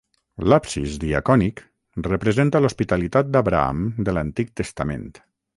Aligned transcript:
L'absis 0.51 0.95
diacònic 1.03 1.61
representa 2.09 2.63
l'Hospitalitat 2.65 3.31
d'Abraham 3.37 3.87
de 4.09 4.19
l'antic 4.21 4.55
Testament. 4.63 5.07